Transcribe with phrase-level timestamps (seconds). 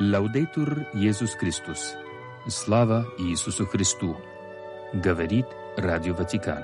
[0.00, 1.96] Лаудейтур Иисус Христос.
[2.46, 4.16] Слава Иисусу Христу.
[4.94, 5.46] Говорит
[5.76, 6.62] Радио Ватикан.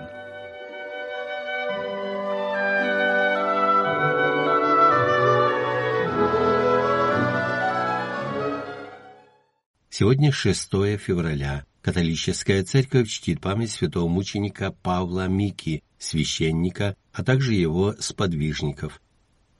[9.91, 11.67] Сегодня 6 февраля.
[11.83, 19.01] Католическая церковь чтит память святого мученика Павла Мики, священника, а также его сподвижников.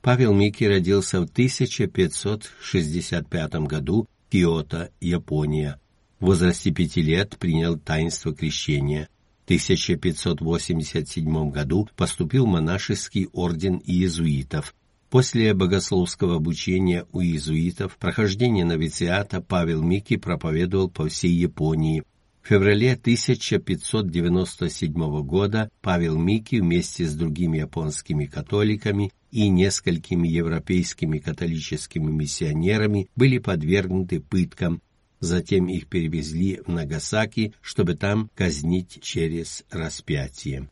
[0.05, 5.81] Павел Мики родился в 1565 году в Киото, Япония.
[6.21, 9.09] В возрасте пяти лет принял таинство крещения.
[9.41, 14.75] В 1587 году поступил в монашеский орден иезуитов.
[15.09, 22.03] После богословского обучения у иезуитов, прохождения новициата Павел Мики проповедовал по всей Японии,
[22.45, 32.11] в феврале 1597 года Павел Мики вместе с другими японскими католиками и несколькими европейскими католическими
[32.11, 34.83] миссионерами были подвергнуты пыткам,
[35.21, 40.69] затем их перевезли в Нагасаки, чтобы там казнить через распятие.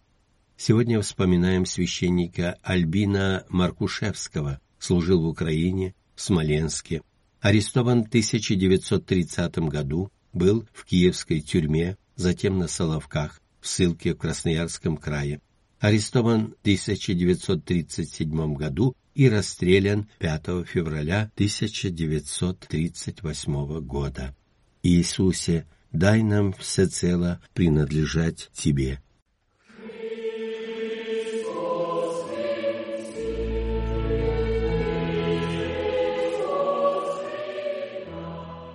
[0.59, 7.01] Сегодня вспоминаем священника Альбина Маркушевского, служил в Украине, в Смоленске,
[7.41, 14.97] арестован в 1930 году, был в киевской тюрьме, затем на Соловках, в ссылке в Красноярском
[14.97, 15.41] крае.
[15.79, 24.35] Арестован в 1937 году и расстрелян 5 февраля 1938 года.
[24.83, 29.01] Иисусе, дай нам всецело принадлежать Тебе.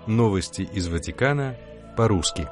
[0.08, 1.56] Новости из Ватикана
[1.96, 2.48] по-русски.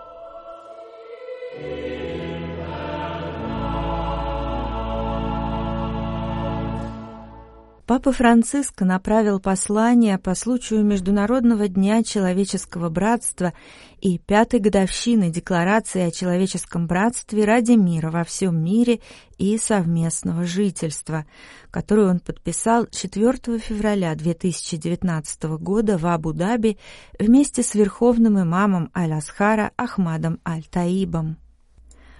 [8.05, 13.51] Папа Франциск направил послание по случаю Международного дня человеческого братства
[13.99, 18.99] и пятой годовщины Декларации о человеческом братстве ради мира во всем мире
[19.39, 21.25] и совместного жительства,
[21.71, 26.77] которую он подписал 4 февраля 2019 года в Абу-Даби
[27.17, 31.38] вместе с верховным имамом Аль-Асхара Ахмадом Аль-Таибом.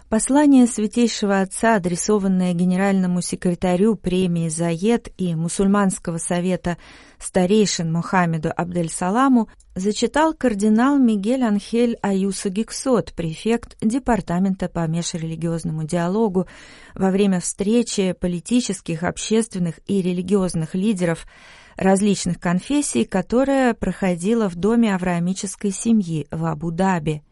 [0.10, 6.78] Послание Святейшего Отца, адресованное генеральному секретарю премии «Заед» и мусульманского совета
[7.18, 16.46] старейшин Мухаммеду Абдель-Саламу, зачитал кардинал Мигель Анхель Аюса Гиксот, префект Департамента по межрелигиозному диалогу,
[16.94, 21.26] во время встречи политических, общественных и религиозных лидеров
[21.78, 27.24] различных конфессий, которая проходила в Доме авраамической семьи в Абу-Даби.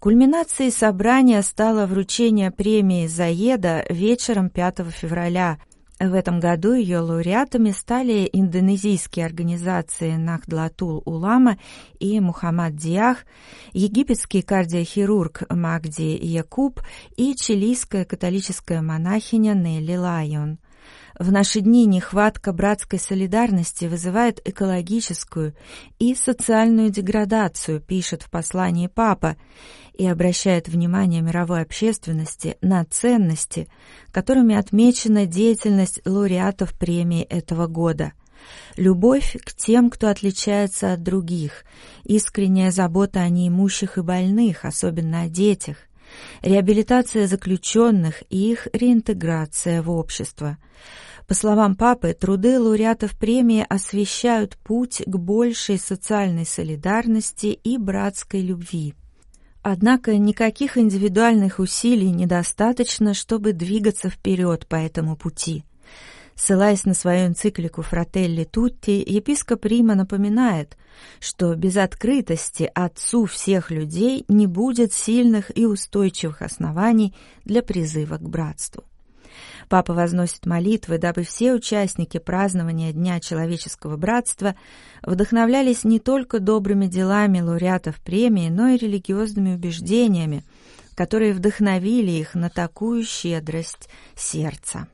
[0.00, 5.58] Кульминацией собрания стало вручение премии Заеда вечером 5 февраля.
[5.98, 11.58] В этом году ее лауреатами стали индонезийские организации Нахдлатул Улама
[11.98, 13.26] и Мухаммад Диах,
[13.74, 16.80] египетский кардиохирург Магди Якуб
[17.18, 20.60] и чилийская католическая монахиня Нелли Лайон.
[21.18, 25.54] В наши дни нехватка братской солидарности вызывает экологическую
[25.98, 29.36] и социальную деградацию, пишет в послании Папа,
[30.00, 33.68] и обращает внимание мировой общественности на ценности,
[34.12, 38.14] которыми отмечена деятельность лауреатов премии этого года.
[38.78, 41.66] Любовь к тем, кто отличается от других,
[42.04, 45.76] искренняя забота о неимущих и больных, особенно о детях,
[46.40, 50.56] реабилитация заключенных и их реинтеграция в общество.
[51.26, 58.94] По словам папы, труды лауреатов премии освещают путь к большей социальной солидарности и братской любви.
[59.62, 65.64] Однако никаких индивидуальных усилий недостаточно, чтобы двигаться вперед по этому пути.
[66.34, 70.78] Ссылаясь на свою энциклику «Фрателли Тутти», епископ Рима напоминает,
[71.18, 78.22] что без открытости Отцу всех людей не будет сильных и устойчивых оснований для призыва к
[78.22, 78.84] братству.
[79.68, 84.54] Папа возносит молитвы, дабы все участники празднования Дня человеческого братства
[85.02, 90.44] вдохновлялись не только добрыми делами лауреатов премии, но и религиозными убеждениями,
[90.94, 94.88] которые вдохновили их на такую щедрость сердца.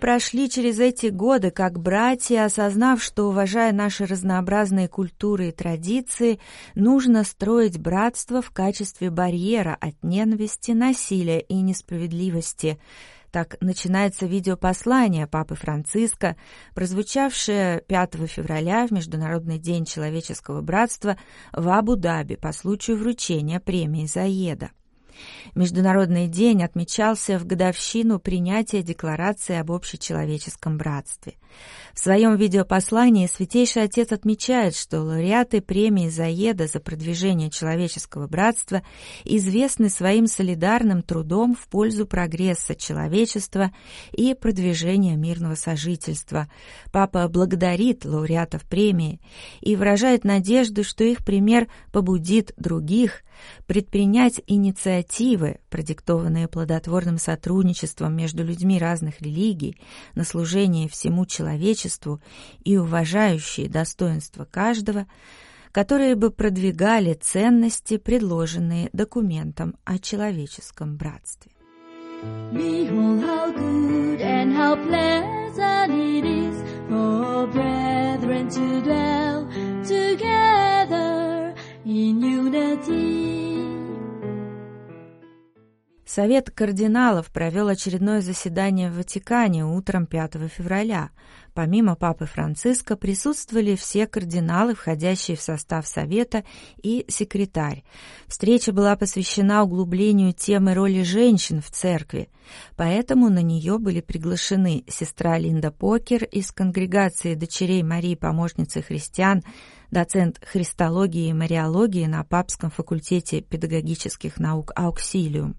[0.00, 6.40] Прошли через эти годы как братья, осознав, что, уважая наши разнообразные культуры и традиции,
[6.74, 12.80] нужно строить братство в качестве барьера от ненависти, насилия и несправедливости–
[13.30, 16.36] так начинается видеопослание Папы Франциска,
[16.74, 21.16] прозвучавшее 5 февраля в Международный день человеческого братства
[21.52, 24.70] в Абу-Даби по случаю вручения премии Заеда.
[25.54, 31.34] Международный день отмечался в годовщину принятия Декларации об общечеловеческом братстве.
[31.94, 38.82] В своем видеопослании Святейший Отец отмечает, что лауреаты премии Заеда за продвижение человеческого братства
[39.24, 43.72] известны своим солидарным трудом в пользу прогресса человечества
[44.12, 46.48] и продвижения мирного сожительства.
[46.92, 49.20] Папа благодарит лауреатов премии
[49.60, 53.22] и выражает надежду, что их пример побудит других
[53.66, 59.80] предпринять инициативы, продиктованные плодотворным сотрудничеством между людьми разных религий
[60.14, 62.20] на служение всему человечеству
[62.64, 65.06] и уважающие достоинства каждого,
[65.72, 71.52] которые бы продвигали ценности, предложенные документом о человеческом братстве.
[81.82, 83.29] In unity.
[86.12, 91.10] Совет кардиналов провел очередное заседание в Ватикане утром 5 февраля.
[91.54, 96.42] Помимо Папы Франциска присутствовали все кардиналы, входящие в состав Совета,
[96.82, 97.84] и секретарь.
[98.26, 102.28] Встреча была посвящена углублению темы роли женщин в церкви,
[102.74, 109.44] поэтому на нее были приглашены сестра Линда Покер из конгрегации дочерей Марии Помощницы христиан,
[109.92, 115.54] доцент христологии и мариологии на Папском факультете педагогических наук «Ауксилиум»,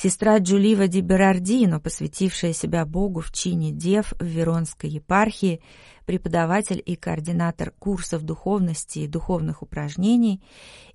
[0.00, 5.60] Сестра Джулива ди Берардино, посвятившая себя Богу в чине дев в Веронской епархии,
[6.06, 10.40] преподаватель и координатор курсов духовности и духовных упражнений,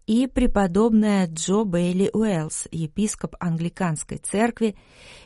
[0.07, 4.77] и преподобная Джо Бейли Уэллс, епископ англиканской церкви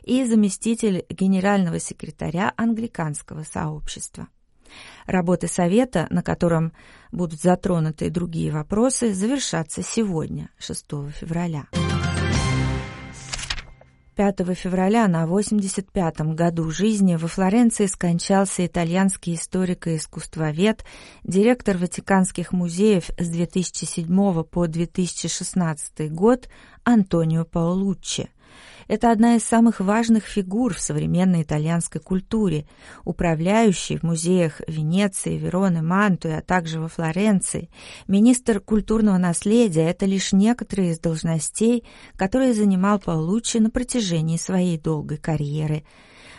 [0.01, 4.27] и заместитель генерального секретаря англиканского сообщества.
[5.05, 6.73] Работы совета, на котором
[7.11, 11.67] будут затронуты и другие вопросы, завершатся сегодня, 6 февраля.
[14.17, 20.83] 5 февраля на 85-м году жизни во Флоренции скончался итальянский историк и искусствовед,
[21.23, 26.49] директор Ватиканских музеев с 2007 по 2016 год
[26.83, 28.29] Антонио Паолуччи.
[28.87, 32.65] Это одна из самых важных фигур в современной итальянской культуре,
[33.03, 37.69] управляющий в музеях Венеции, Вероны, Мантуи, а также во Флоренции.
[38.07, 41.83] Министр культурного наследия– это лишь некоторые из должностей,
[42.15, 45.83] которые занимал Паулуччи на протяжении своей долгой карьеры.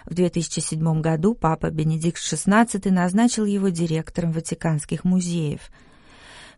[0.06, 5.61] В 2007 году папа Бенедикт XVI назначил его директором Ватиканских музеев–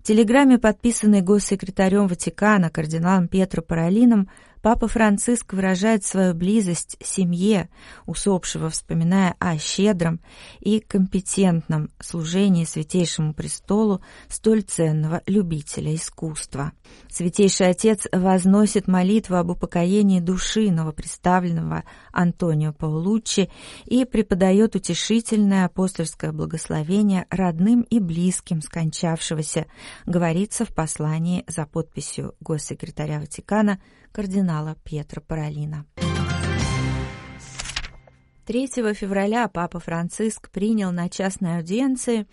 [0.01, 4.31] в телеграмме, подписанной госсекретарем Ватикана кардиналом Петро Паролином,
[4.62, 7.71] Папа Франциск выражает свою близость семье
[8.05, 10.21] усопшего, вспоминая о щедром
[10.59, 16.73] и компетентном служении Святейшему Престолу столь ценного любителя искусства.
[17.09, 23.51] Святейший Отец возносит молитву об упокоении души новоприставленного Антонио Паулуччи
[23.87, 29.67] и преподает утешительное апостольское благословение родным и близким скончавшегося,
[30.05, 33.81] говорится в послании за подписью госсекретаря Ватикана–
[34.12, 35.86] кардинала Пьетро Паролина.
[38.46, 42.26] 3 февраля Папа Франциск принял на частной аудиенции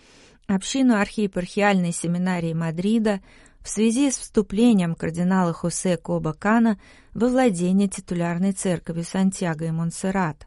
[0.47, 3.21] общину архиепархиальной семинарии Мадрида
[3.61, 6.79] в связи с вступлением кардинала Хосе Коба Кана
[7.13, 10.46] во владение титулярной церковью Сантьяго и Монсеррат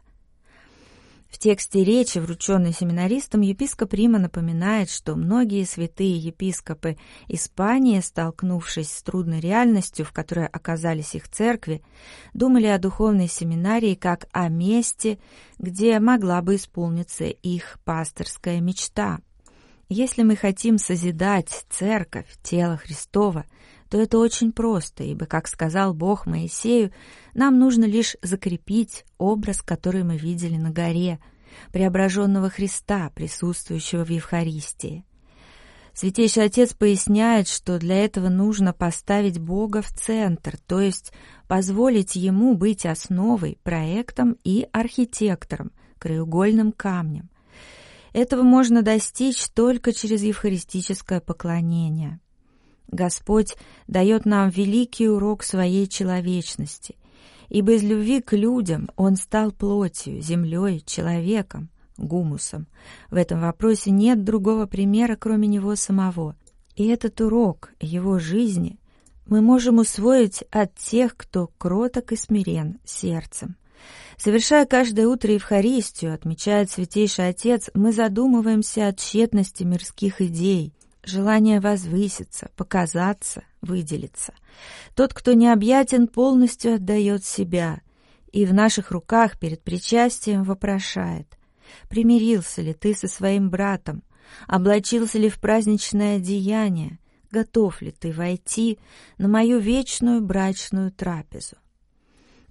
[1.31, 6.97] в тексте речи, врученной семинаристам, епископ Рима напоминает, что многие святые епископы
[7.29, 11.81] Испании, столкнувшись с трудной реальностью, в которой оказались их церкви,
[12.33, 15.19] думали о духовной семинарии как о месте,
[15.57, 19.19] где могла бы исполниться их пасторская мечта.
[19.87, 23.45] Если мы хотим созидать церковь, тело Христова,
[23.91, 26.93] то это очень просто, ибо, как сказал Бог Моисею,
[27.33, 31.19] нам нужно лишь закрепить образ, который мы видели на горе,
[31.73, 35.03] преображенного Христа, присутствующего в Евхаристии.
[35.93, 41.11] Святейший Отец поясняет, что для этого нужно поставить Бога в центр, то есть
[41.49, 47.29] позволить Ему быть основой, проектом и архитектором, краеугольным камнем.
[48.13, 52.21] Этого можно достичь только через евхаристическое поклонение–
[52.91, 53.55] Господь
[53.87, 56.95] дает нам великий урок своей человечности.
[57.49, 62.67] Ибо из любви к людям он стал плотью, землей, человеком, гумусом.
[63.09, 66.35] В этом вопросе нет другого примера, кроме него самого.
[66.75, 68.79] И этот урок его жизни
[69.25, 73.55] мы можем усвоить от тех, кто кроток и смирен сердцем.
[74.17, 82.49] Совершая каждое утро Евхаристию, отмечает Святейший Отец, мы задумываемся о тщетности мирских идей, желание возвыситься,
[82.55, 84.33] показаться, выделиться.
[84.95, 87.81] Тот, кто необъятен, полностью отдает себя,
[88.31, 91.37] и в наших руках перед причастием вопрошает,
[91.89, 94.03] примирился ли ты со своим братом,
[94.47, 96.99] облачился ли в праздничное одеяние,
[97.31, 98.79] готов ли ты войти
[99.17, 101.57] на мою вечную брачную трапезу.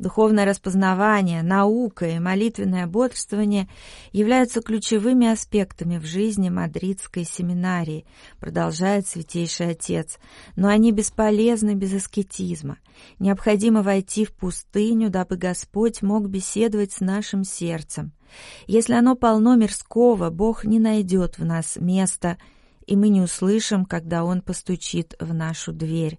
[0.01, 3.69] Духовное распознавание, наука и молитвенное бодрствование
[4.13, 8.07] являются ключевыми аспектами в жизни Мадридской семинарии,
[8.39, 10.19] продолжает Святейший Отец,
[10.57, 12.79] но они бесполезны без аскетизма.
[13.19, 18.13] Необходимо войти в пустыню, дабы Господь мог беседовать с нашим сердцем.
[18.67, 22.39] Если оно полно мирского, Бог не найдет в нас места–
[22.91, 26.19] и мы не услышим, когда Он постучит в нашу дверь.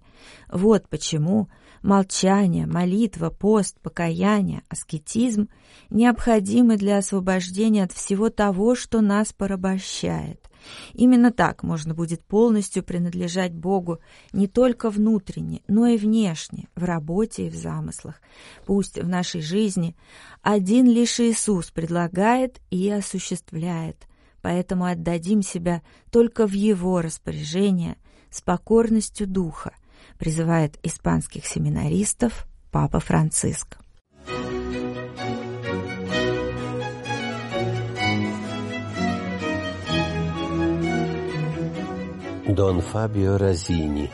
[0.50, 1.48] Вот почему
[1.82, 5.48] молчание, молитва, пост, покаяние, аскетизм
[5.90, 10.48] необходимы для освобождения от всего того, что нас порабощает.
[10.92, 13.98] Именно так можно будет полностью принадлежать Богу
[14.32, 18.20] не только внутренне, но и внешне, в работе и в замыслах.
[18.64, 19.96] Пусть в нашей жизни
[20.40, 24.06] один лишь Иисус предлагает и осуществляет,
[24.40, 27.96] поэтому отдадим себя только в Его распоряжение
[28.30, 29.72] с покорностью Духа,
[30.22, 33.76] призывает испанских семинаристов Папа Франциск.
[42.46, 44.12] Дон Фабио Розини.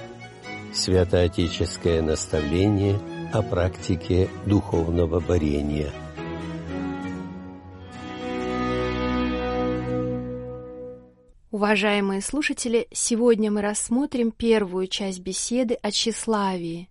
[0.72, 2.98] Святоотеческое наставление
[3.34, 5.92] о практике духовного борения–
[11.58, 16.88] Уважаемые слушатели, сегодня мы рассмотрим первую часть беседы о тщеславии.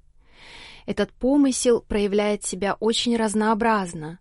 [0.85, 4.19] Этот помысел проявляет себя очень разнообразно.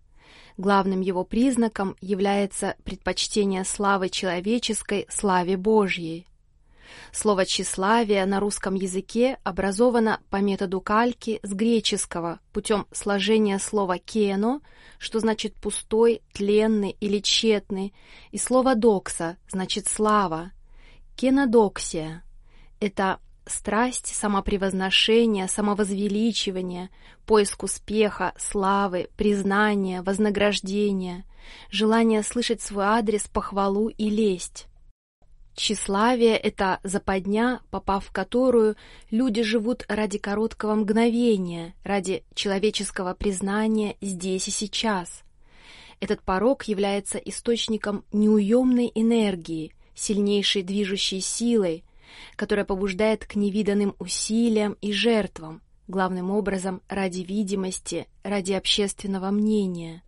[0.55, 6.25] Главным его признаком является предпочтение славы человеческой славе Божьей.
[7.11, 14.61] Слово «тщеславие» на русском языке образовано по методу кальки с греческого путем сложения слова «кено»,
[14.99, 17.93] что значит «пустой», «тленный» или «тщетный»,
[18.31, 20.51] и слово «докса» значит «слава».
[21.15, 22.23] Кенодоксия—
[22.79, 26.89] это страсть самопревозношения, самовозвеличивания,
[27.25, 31.25] поиск успеха, славы, признания, вознаграждения,
[31.71, 34.66] желание слышать свой адрес, похвалу и лесть.
[35.57, 38.75] Тщеславие— это западня, попав в которую
[39.09, 45.23] люди живут ради короткого мгновения, ради человеческого признания здесь и сейчас.
[45.99, 51.83] Этот порог является источником неуемной энергии, сильнейшей движущей силой,
[52.35, 60.03] которая побуждает к невиданным усилиям и жертвам, главным образом ради видимости, ради общественного мнения.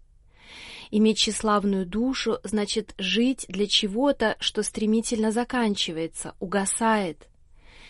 [0.92, 7.28] Иметь тщеславную душу значит жить для чего-то, что стремительно заканчивается, угасает.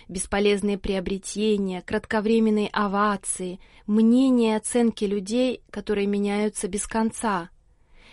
[0.10, 7.50] Бесполезные приобретения, кратковременные овации, мнения и оценки людей, которые меняются без конца.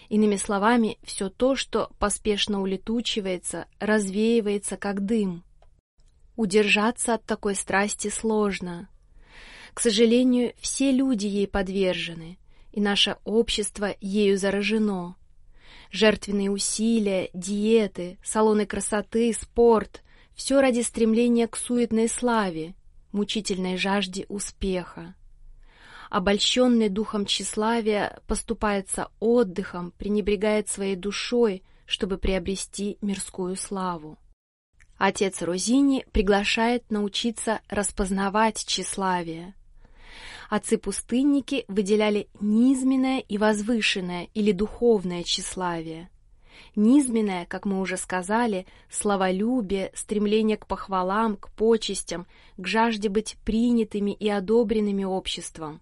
[0.09, 5.43] Иными словами, все то, что поспешно улетучивается, развеивается как дым.
[6.37, 8.89] Удержаться от такой страсти сложно.
[9.75, 12.39] К сожалению, все люди ей подвержены–
[12.77, 15.17] и наше общество ею заражено.
[15.91, 20.03] Жертвенные усилия, диеты, салоны красоты, спорт—
[20.35, 22.75] все ради стремления к суетной славе,
[23.13, 25.15] мучительной жажде успеха.
[26.11, 34.19] Обольщенный духом тщеславия поступается отдыхом, пренебрегает своей душой, чтобы приобрести мирскую славу.
[34.99, 39.55] Отец Розини приглашает научиться распознавать тщеславие—
[40.49, 46.09] Отцы-пустынники выделяли низменное и возвышенное или духовное тщеславие.
[46.75, 52.27] Низменное, как мы уже сказали, словолюбие, стремление к похвалам, к почестям,
[52.57, 55.81] к жажде быть принятыми и одобренными обществом.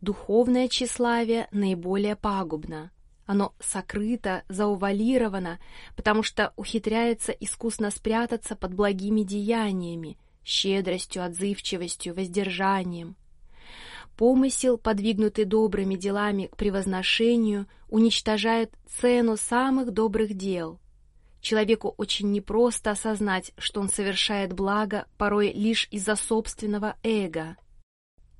[0.00, 2.90] Духовное тщеславие наиболее пагубно.
[3.26, 5.58] Оно сокрыто, заувалировано,
[5.96, 13.16] потому что ухитряется искусно спрятаться под благими деяниями, щедростью, отзывчивостью, воздержанием.
[14.16, 20.78] Помысел, подвигнутый добрыми делами к превозношению, уничтожает цену самых добрых дел.
[21.40, 27.56] Человеку очень непросто осознать, что он совершает благо порой лишь из-за собственного эго.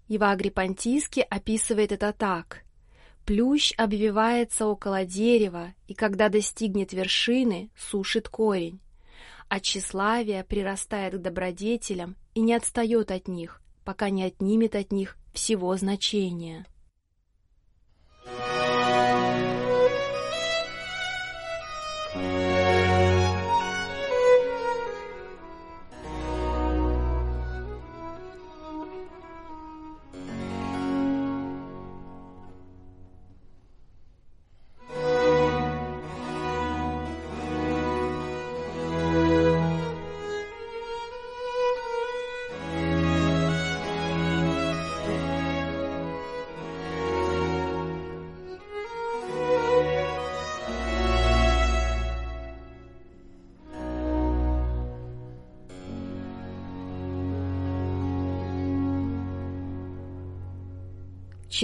[0.08, 2.62] Евагрий Понтийский описывает это так.
[3.26, 8.80] Плющ обвивается около дерева, и когда достигнет вершины, сушит корень.
[9.48, 15.16] А тщеславие прирастает к добродетелям и не отстает от них, пока не отнимет от них
[15.32, 16.66] всего значения.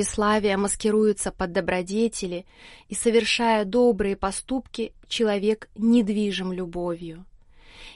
[0.00, 2.46] Тщеславие маскируется под добродетели,
[2.88, 7.26] и, совершая добрые поступки, человек недвижим любовью.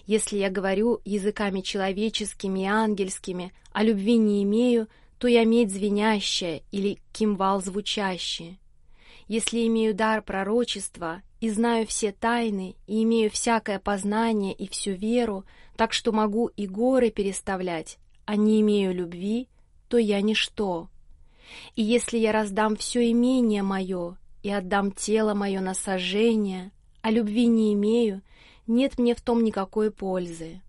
[0.05, 6.61] Если я говорю языками человеческими и ангельскими, а любви не имею, то я медь звенящая
[6.73, 8.59] или кимвал звучащий.
[9.27, 15.47] Если имею дар пророчества и знаю все тайны, и имею всякое познание и всю веру,
[15.75, 17.97] так что могу и горы переставлять,
[18.27, 19.49] а не имею любви,
[19.89, 20.91] то я ничто.
[21.77, 26.73] И если я раздам все имение мое и отдам тело мое на сожжение,
[27.03, 28.23] а любви не имею,
[28.67, 30.61] нет мне в том никакой пользы.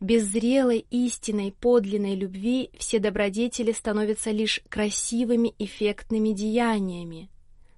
[0.00, 7.30] Без зрелой, истинной, подлинной любви все добродетели становятся лишь красивыми, эффектными деяниями.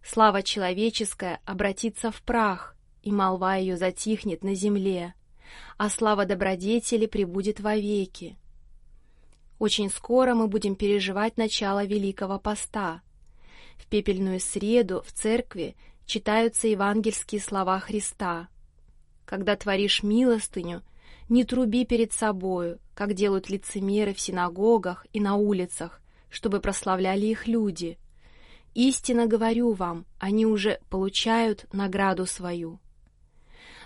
[0.02, 5.14] Слава человеческая обратится в прах, и молва ее затихнет на земле,
[5.76, 8.36] а слава добродетели пребудет вовеки.
[9.58, 13.02] Очень скоро мы будем переживать начало Великого Поста.
[13.76, 18.48] В пепельную среду в церкви читаются евангельские слова Христа.
[19.24, 20.82] Когда творишь милостыню,
[21.28, 27.46] не труби перед собою, как делают лицемеры в синагогах и на улицах, чтобы прославляли их
[27.46, 27.98] люди.
[28.74, 32.78] Истинно говорю вам, они уже получают награду свою.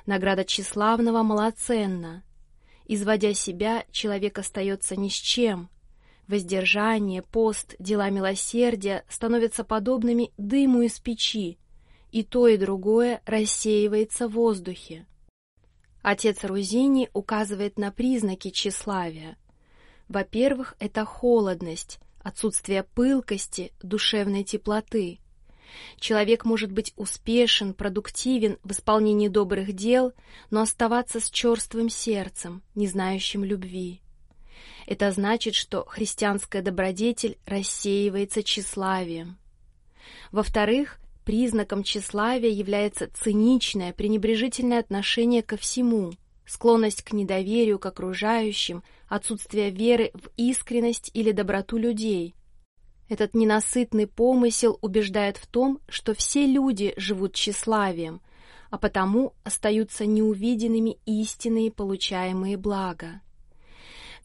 [0.04, 2.24] Награда тщеславного малоценна,
[2.86, 5.68] Изводя себя, человек остается ни с чем.
[6.28, 11.58] Воздержание, пост, дела милосердия становятся подобными дыму из печи,
[12.10, 15.06] и то и другое рассеивается в воздухе.
[16.02, 19.36] Отец Рузини указывает на признаки тщеславия.
[20.08, 25.20] Во-первых, это холодность, отсутствие пылкости, душевной теплоты.
[25.98, 30.12] Человек может быть успешен, продуктивен в исполнении добрых дел,
[30.50, 34.00] но оставаться с черствым сердцем, не знающим любви.
[34.86, 39.38] Это значит, что христианская добродетель рассеивается тщеславием.
[40.32, 46.12] Во-вторых, признаком тщеславия является циничное, пренебрежительное отношение ко всему,
[46.46, 52.34] склонность к недоверию к окружающим, отсутствие веры в искренность или доброту людей–
[53.12, 58.20] этот ненасытный помысел убеждает в том, что все люди живут тщеславием,
[58.70, 63.20] а потому остаются неувиденными истинные получаемые блага.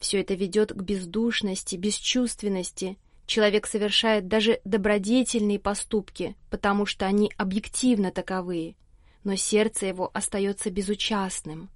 [0.00, 2.96] Все это ведет к бездушности, бесчувственности.
[3.26, 8.74] Человек совершает даже добродетельные поступки, потому что они объективно таковые,
[9.22, 11.68] но сердце его остается безучастным.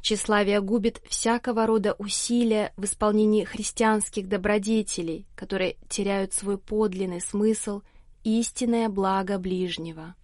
[0.00, 7.82] Тщеславие губит всякого рода усилия в исполнении христианских добродетелей, которые теряют свой подлинный смысл,
[8.24, 10.14] истинное благо ближнего.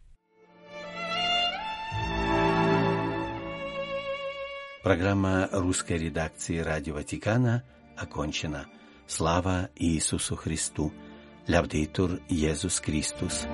[4.83, 7.65] Программа русской редакции «Радио Ватикана»
[7.97, 8.67] окончена.
[9.07, 10.93] Слава Иисусу Христу!
[11.47, 13.47] Лявдейтур Иисус Христос!